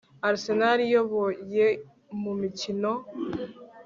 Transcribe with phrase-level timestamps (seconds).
[0.27, 1.65] Arsenal iyoboye
[2.21, 2.91] mumikino